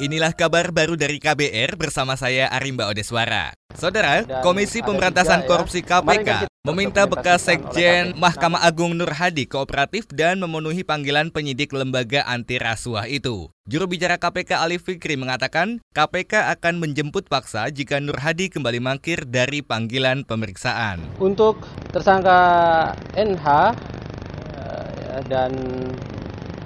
Inilah 0.00 0.32
kabar 0.32 0.72
baru 0.72 0.96
dari 0.96 1.20
KBR 1.20 1.76
bersama 1.76 2.16
saya 2.16 2.48
Arimba 2.48 2.88
Odeswara. 2.88 3.52
Saudara, 3.76 4.24
Komisi 4.40 4.80
Pemberantasan 4.80 5.44
ya. 5.44 5.46
Korupsi 5.52 5.84
KPK 5.84 6.48
meminta 6.64 7.04
bekas 7.04 7.44
Sekjen 7.44 8.16
Mahkamah 8.16 8.64
Agung 8.64 8.96
Nur 8.96 9.12
Hadi 9.12 9.44
kooperatif 9.44 10.08
dan 10.08 10.40
memenuhi 10.40 10.88
panggilan 10.88 11.28
penyidik 11.28 11.76
lembaga 11.76 12.24
anti 12.24 12.56
rasuah 12.56 13.12
itu. 13.12 13.52
Juru 13.68 13.92
bicara 13.92 14.16
KPK 14.16 14.64
Ali 14.64 14.80
Fikri 14.80 15.20
mengatakan 15.20 15.84
KPK 15.92 16.48
akan 16.56 16.80
menjemput 16.80 17.28
paksa 17.28 17.68
jika 17.68 18.00
Nur 18.00 18.16
Hadi 18.24 18.48
kembali 18.48 18.80
mangkir 18.80 19.28
dari 19.28 19.60
panggilan 19.60 20.24
pemeriksaan. 20.24 21.20
Untuk 21.20 21.60
tersangka 21.92 22.40
NH 23.20 23.46
eh, 24.56 25.20
dan 25.28 25.52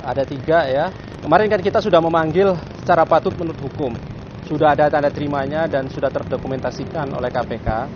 ada 0.07 0.23
tiga 0.23 0.71
ya. 0.71 0.95
Kemarin 1.19 1.51
kan 1.51 1.59
kita 1.59 1.83
sudah 1.83 1.99
memanggil 1.99 2.55
secara 2.85 3.09
patut 3.09 3.33
menurut 3.41 3.57
hukum. 3.65 3.97
Sudah 4.45 4.77
ada 4.77 4.93
tanda 4.93 5.09
terimanya 5.09 5.65
dan 5.65 5.89
sudah 5.89 6.13
terdokumentasikan 6.13 7.09
oleh 7.17 7.33
KPK. 7.33 7.89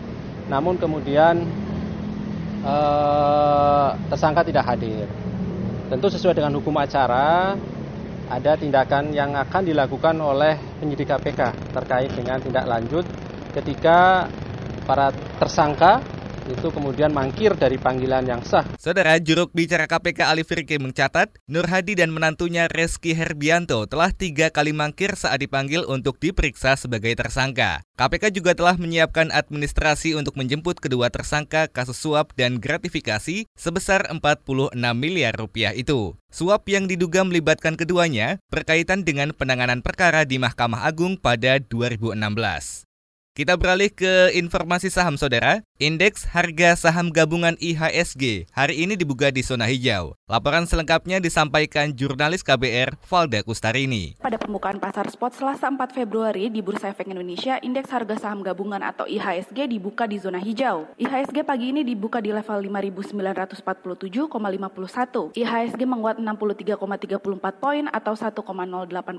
Namun 0.48 0.80
kemudian 0.80 1.44
eh, 2.64 3.88
tersangka 4.08 4.48
tidak 4.48 4.64
hadir. 4.64 5.04
Tentu 5.92 6.08
sesuai 6.08 6.40
dengan 6.40 6.56
hukum 6.56 6.72
acara, 6.80 7.52
ada 8.32 8.52
tindakan 8.56 9.12
yang 9.12 9.36
akan 9.36 9.62
dilakukan 9.68 10.16
oleh 10.20 10.56
penyidik 10.80 11.08
KPK 11.08 11.72
terkait 11.76 12.12
dengan 12.12 12.40
tindak 12.40 12.64
lanjut 12.64 13.04
ketika 13.56 14.28
para 14.88 15.12
tersangka 15.40 16.00
itu 16.48 16.72
kemudian 16.72 17.12
mangkir 17.12 17.52
dari 17.54 17.76
panggilan 17.76 18.24
yang 18.24 18.40
sah. 18.40 18.64
Saudara 18.80 19.20
juruk 19.20 19.52
bicara 19.52 19.84
KPK 19.84 20.28
Ali 20.28 20.42
Firki 20.42 20.80
mencatat, 20.80 21.36
Nur 21.44 21.68
Hadi 21.68 21.94
dan 22.00 22.10
menantunya 22.10 22.66
Reski 22.72 23.12
Herbianto 23.12 23.84
telah 23.84 24.10
tiga 24.10 24.48
kali 24.48 24.72
mangkir 24.72 25.12
saat 25.14 25.38
dipanggil 25.44 25.84
untuk 25.86 26.16
diperiksa 26.16 26.74
sebagai 26.74 27.14
tersangka. 27.14 27.84
KPK 27.94 28.34
juga 28.34 28.56
telah 28.56 28.74
menyiapkan 28.80 29.30
administrasi 29.30 30.16
untuk 30.16 30.34
menjemput 30.34 30.80
kedua 30.80 31.12
tersangka 31.12 31.68
kasus 31.68 31.98
suap 32.00 32.32
dan 32.34 32.62
gratifikasi 32.62 33.44
sebesar 33.58 34.08
46 34.08 34.74
miliar 34.96 35.34
rupiah 35.36 35.76
itu. 35.76 36.16
Suap 36.28 36.68
yang 36.68 36.86
diduga 36.86 37.24
melibatkan 37.24 37.76
keduanya 37.76 38.38
berkaitan 38.52 39.02
dengan 39.02 39.32
penanganan 39.32 39.80
perkara 39.80 40.28
di 40.28 40.36
Mahkamah 40.36 40.84
Agung 40.84 41.16
pada 41.16 41.58
2016. 41.60 42.87
Kita 43.38 43.54
beralih 43.54 43.94
ke 43.94 44.34
informasi 44.34 44.90
saham 44.90 45.14
saudara. 45.14 45.62
Indeks 45.78 46.26
harga 46.26 46.74
saham 46.74 47.14
gabungan 47.14 47.54
IHSG 47.62 48.50
hari 48.50 48.82
ini 48.82 48.98
dibuka 48.98 49.30
di 49.30 49.46
zona 49.46 49.70
hijau. 49.70 50.18
Laporan 50.26 50.66
selengkapnya 50.66 51.22
disampaikan 51.22 51.94
jurnalis 51.94 52.42
KBR 52.42 52.98
Valda 53.06 53.46
Kustarini. 53.46 54.18
Pada 54.18 54.42
pembukaan 54.42 54.82
pasar 54.82 55.06
spot 55.06 55.38
Selasa 55.38 55.70
4 55.70 55.78
Februari 55.94 56.50
di 56.50 56.66
Bursa 56.66 56.90
Efek 56.90 57.06
Indonesia, 57.06 57.62
indeks 57.62 57.94
harga 57.94 58.18
saham 58.18 58.42
gabungan 58.42 58.82
atau 58.82 59.06
IHSG 59.06 59.70
dibuka 59.70 60.10
di 60.10 60.18
zona 60.18 60.42
hijau. 60.42 60.90
IHSG 60.98 61.46
pagi 61.46 61.70
ini 61.70 61.86
dibuka 61.86 62.18
di 62.18 62.34
level 62.34 62.58
5.947,51. 62.58 65.38
IHSG 65.38 65.80
menguat 65.86 66.18
63,34 66.18 67.62
poin 67.62 67.86
atau 67.94 68.18
1,08 68.18 68.34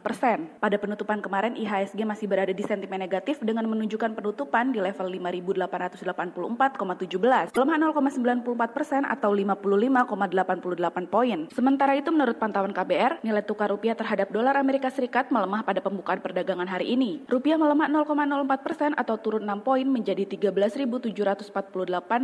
persen. 0.04 0.52
Pada 0.60 0.76
penutupan 0.76 1.24
kemarin, 1.24 1.56
IHSG 1.56 2.04
masih 2.04 2.28
berada 2.28 2.52
di 2.52 2.68
sentimen 2.68 3.00
negatif 3.00 3.40
dengan 3.40 3.64
menunjukkan 3.64 4.09
penutupan 4.14 4.72
di 4.72 4.80
level 4.80 5.10
5.884,17, 5.10 7.52
pelemahan 7.52 7.82
0,94 7.90 8.76
persen 8.76 9.04
atau 9.06 9.34
55,88 9.34 11.08
poin. 11.10 11.50
Sementara 11.52 11.98
itu 11.98 12.14
menurut 12.14 12.38
pantauan 12.38 12.72
KBR, 12.72 13.26
nilai 13.26 13.44
tukar 13.44 13.74
rupiah 13.74 13.98
terhadap 13.98 14.32
dolar 14.32 14.56
Amerika 14.56 14.94
Serikat 14.94 15.34
melemah 15.34 15.66
pada 15.66 15.82
pembukaan 15.84 16.22
perdagangan 16.24 16.70
hari 16.70 16.94
ini. 16.96 17.26
Rupiah 17.28 17.60
melemah 17.60 17.92
0,04 17.92 18.64
persen 18.64 18.94
atau 18.96 19.20
turun 19.20 19.44
6 19.44 19.66
poin 19.66 19.84
menjadi 19.84 20.24
13.748 20.30 21.52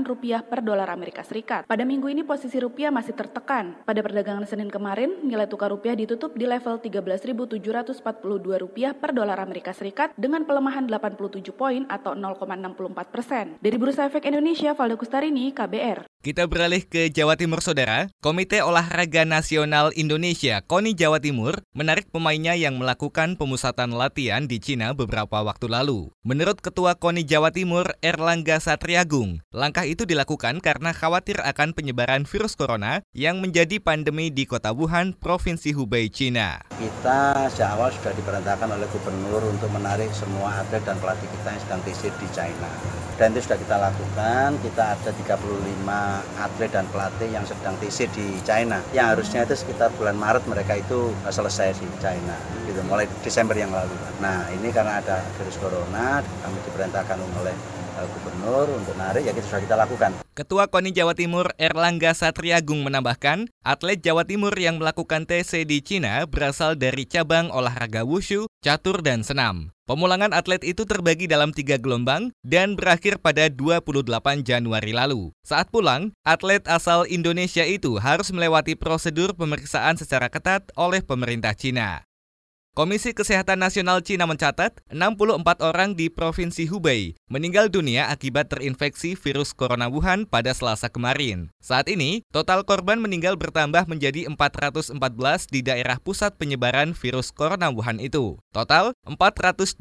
rupiah 0.08 0.40
per 0.46 0.62
dolar 0.62 0.88
Amerika 0.88 1.26
Serikat. 1.26 1.68
Pada 1.68 1.84
minggu 1.84 2.08
ini 2.08 2.24
posisi 2.24 2.62
rupiah 2.62 2.94
masih 2.94 3.18
tertekan. 3.18 3.76
Pada 3.84 4.00
perdagangan 4.00 4.48
Senin 4.48 4.72
kemarin, 4.72 5.20
nilai 5.26 5.50
tukar 5.50 5.74
rupiah 5.74 5.98
ditutup 5.98 6.38
di 6.38 6.46
level 6.48 6.80
13.742 6.80 8.62
rupiah 8.62 8.94
per 8.96 9.12
dolar 9.12 9.42
Amerika 9.42 9.76
Serikat 9.76 10.16
dengan 10.16 10.48
pelemahan 10.48 10.88
87 10.88 11.52
poin 11.52 11.75
poin 11.76 11.84
atau 11.92 12.16
0,64 12.16 13.12
persen. 13.12 13.46
Dari 13.60 13.76
Bursa 13.76 14.08
Efek 14.08 14.24
Indonesia, 14.32 14.72
Valdo 14.72 14.96
Kustarini, 14.96 15.52
KBR. 15.52 16.08
Kita 16.24 16.48
beralih 16.48 16.88
ke 16.88 17.12
Jawa 17.12 17.36
Timur, 17.36 17.60
Saudara. 17.60 18.08
Komite 18.24 18.64
Olahraga 18.64 19.28
Nasional 19.28 19.92
Indonesia, 19.94 20.64
KONI 20.64 20.98
Jawa 20.98 21.20
Timur, 21.20 21.62
menarik 21.76 22.10
pemainnya 22.10 22.56
yang 22.58 22.80
melakukan 22.80 23.38
pemusatan 23.38 23.94
latihan 23.94 24.48
di 24.48 24.58
Cina 24.58 24.96
beberapa 24.96 25.44
waktu 25.44 25.70
lalu. 25.70 26.10
Menurut 26.26 26.64
Ketua 26.64 26.98
KONI 26.98 27.28
Jawa 27.28 27.52
Timur, 27.52 27.94
Erlangga 28.02 28.58
Satriagung, 28.58 29.44
langkah 29.54 29.86
itu 29.86 30.08
dilakukan 30.08 30.64
karena 30.64 30.96
khawatir 30.96 31.38
akan 31.44 31.78
penyebaran 31.78 32.26
virus 32.26 32.58
corona 32.58 33.06
yang 33.14 33.38
menjadi 33.44 33.78
pandemi 33.78 34.34
di 34.34 34.50
kota 34.50 34.74
Wuhan, 34.74 35.14
Provinsi 35.14 35.78
Hubei, 35.78 36.10
Cina. 36.10 36.64
Kita 36.74 37.52
sejak 37.54 37.78
awal 37.78 37.94
sudah 37.94 38.16
diperintahkan 38.18 38.70
oleh 38.72 38.88
gubernur 38.90 39.46
untuk 39.46 39.70
menarik 39.70 40.10
semua 40.10 40.66
atlet 40.66 40.82
dan 40.82 40.98
pelatih 40.98 41.30
kita 41.30 41.54
yang 41.54 41.65
sedang 41.66 41.82
TC 41.82 42.14
di 42.22 42.28
China. 42.30 42.70
Dan 43.16 43.32
itu 43.32 43.48
sudah 43.48 43.58
kita 43.58 43.76
lakukan, 43.80 44.60
kita 44.60 44.84
ada 44.94 45.12
35 45.16 45.40
atlet 46.36 46.68
dan 46.70 46.86
pelatih 46.92 47.32
yang 47.32 47.48
sedang 47.48 47.74
TC 47.80 48.12
di 48.12 48.38
China. 48.46 48.84
Yang 48.92 49.08
harusnya 49.16 49.40
itu 49.48 49.56
sekitar 49.56 49.90
bulan 49.96 50.20
Maret 50.20 50.44
mereka 50.46 50.78
itu 50.78 51.10
selesai 51.26 51.80
di 51.80 51.88
China, 52.04 52.36
gitu, 52.68 52.84
mulai 52.86 53.08
Desember 53.24 53.56
yang 53.56 53.72
lalu. 53.72 53.96
Nah 54.20 54.52
ini 54.52 54.68
karena 54.70 55.00
ada 55.00 55.24
virus 55.40 55.56
corona, 55.58 56.20
kami 56.44 56.58
diperintahkan 56.68 57.18
oleh 57.40 57.56
eh, 57.56 57.75
gubernur 58.04 58.68
untuk 58.76 58.96
narik 59.00 59.24
ya 59.24 59.32
kita 59.32 59.48
sudah 59.48 59.64
kita 59.64 59.76
lakukan. 59.80 60.12
Ketua 60.36 60.68
KONI 60.68 60.92
Jawa 60.92 61.16
Timur 61.16 61.48
Erlangga 61.56 62.12
Satriagung 62.12 62.84
menambahkan, 62.84 63.48
atlet 63.64 64.04
Jawa 64.04 64.28
Timur 64.28 64.52
yang 64.60 64.84
melakukan 64.84 65.24
TC 65.24 65.64
di 65.64 65.80
Cina 65.80 66.28
berasal 66.28 66.76
dari 66.76 67.08
cabang 67.08 67.48
olahraga 67.56 68.04
wushu, 68.04 68.52
catur, 68.60 69.00
dan 69.00 69.24
senam. 69.24 69.72
Pemulangan 69.86 70.34
atlet 70.34 70.66
itu 70.66 70.82
terbagi 70.82 71.30
dalam 71.30 71.54
tiga 71.54 71.78
gelombang 71.78 72.34
dan 72.42 72.74
berakhir 72.74 73.22
pada 73.22 73.54
28 73.54 74.42
Januari 74.42 74.98
lalu. 74.98 75.30
Saat 75.46 75.70
pulang, 75.70 76.10
atlet 76.26 76.66
asal 76.66 77.06
Indonesia 77.06 77.62
itu 77.62 78.02
harus 78.02 78.34
melewati 78.34 78.74
prosedur 78.74 79.38
pemeriksaan 79.38 79.94
secara 79.94 80.26
ketat 80.26 80.74
oleh 80.74 81.06
pemerintah 81.06 81.54
Cina. 81.54 82.02
Komisi 82.76 83.16
Kesehatan 83.16 83.64
Nasional 83.64 84.04
Cina 84.04 84.28
mencatat 84.28 84.84
64 84.92 85.64
orang 85.64 85.96
di 85.96 86.12
Provinsi 86.12 86.68
Hubei 86.68 87.16
meninggal 87.32 87.72
dunia 87.72 88.12
akibat 88.12 88.52
terinfeksi 88.52 89.16
virus 89.16 89.56
corona 89.56 89.88
Wuhan 89.88 90.28
pada 90.28 90.52
Selasa 90.52 90.92
kemarin. 90.92 91.48
Saat 91.64 91.88
ini, 91.88 92.28
total 92.36 92.68
korban 92.68 93.00
meninggal 93.00 93.40
bertambah 93.40 93.88
menjadi 93.88 94.28
414 94.28 94.92
di 95.48 95.64
daerah 95.64 96.04
pusat 96.04 96.36
penyebaran 96.36 96.92
virus 96.92 97.32
corona 97.32 97.72
Wuhan 97.72 98.04
itu. 98.04 98.36
Total 98.52 98.92
425 99.08 99.80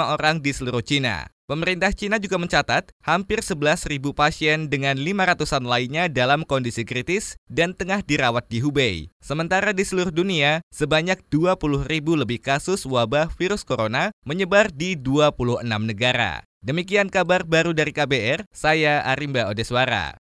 orang 0.00 0.40
di 0.40 0.56
seluruh 0.56 0.80
Cina. 0.80 1.28
Pemerintah 1.50 1.90
Cina 1.90 2.22
juga 2.22 2.38
mencatat 2.38 2.94
hampir 3.02 3.42
11.000 3.42 3.98
pasien 4.14 4.70
dengan 4.70 4.94
500-an 4.94 5.66
lainnya 5.66 6.06
dalam 6.06 6.46
kondisi 6.46 6.86
kritis 6.86 7.34
dan 7.50 7.74
tengah 7.74 8.06
dirawat 8.06 8.46
di 8.46 8.62
Hubei. 8.62 9.10
Sementara 9.18 9.74
di 9.74 9.82
seluruh 9.82 10.14
dunia, 10.14 10.62
sebanyak 10.70 11.26
20.000 11.26 11.90
lebih 12.14 12.38
kasus 12.38 12.86
wabah 12.86 13.34
virus 13.34 13.66
corona 13.66 14.14
menyebar 14.22 14.70
di 14.70 14.94
26 14.94 15.66
negara. 15.90 16.46
Demikian 16.62 17.10
kabar 17.10 17.42
baru 17.42 17.74
dari 17.74 17.90
KBR, 17.90 18.46
saya 18.54 19.02
Arimba 19.02 19.50
Odeswara. 19.50 20.19